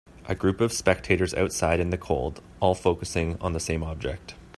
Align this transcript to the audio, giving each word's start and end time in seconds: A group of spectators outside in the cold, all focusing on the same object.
A 0.25 0.33
group 0.33 0.61
of 0.61 0.73
spectators 0.73 1.31
outside 1.35 1.79
in 1.79 1.91
the 1.91 1.97
cold, 1.99 2.41
all 2.59 2.73
focusing 2.73 3.37
on 3.39 3.53
the 3.53 3.59
same 3.59 3.83
object. 3.83 4.33